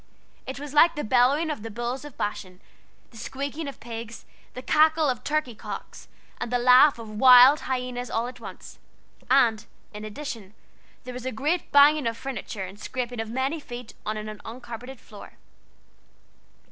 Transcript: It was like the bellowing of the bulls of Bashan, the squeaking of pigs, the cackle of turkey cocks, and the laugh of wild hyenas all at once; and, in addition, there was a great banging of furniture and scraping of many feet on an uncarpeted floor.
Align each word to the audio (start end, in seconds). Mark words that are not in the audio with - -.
It 0.47 0.59
was 0.59 0.73
like 0.73 0.95
the 0.95 1.03
bellowing 1.03 1.51
of 1.51 1.61
the 1.61 1.69
bulls 1.69 2.03
of 2.03 2.17
Bashan, 2.17 2.59
the 3.11 3.17
squeaking 3.17 3.67
of 3.67 3.79
pigs, 3.79 4.25
the 4.55 4.63
cackle 4.63 5.07
of 5.07 5.23
turkey 5.23 5.53
cocks, 5.53 6.07
and 6.39 6.51
the 6.51 6.57
laugh 6.57 6.97
of 6.97 7.07
wild 7.07 7.59
hyenas 7.59 8.09
all 8.09 8.25
at 8.25 8.39
once; 8.39 8.79
and, 9.29 9.67
in 9.93 10.03
addition, 10.03 10.55
there 11.03 11.13
was 11.13 11.27
a 11.27 11.31
great 11.31 11.71
banging 11.71 12.07
of 12.07 12.17
furniture 12.17 12.63
and 12.65 12.79
scraping 12.79 13.19
of 13.19 13.29
many 13.29 13.59
feet 13.59 13.93
on 14.03 14.17
an 14.17 14.41
uncarpeted 14.43 14.99
floor. 14.99 15.33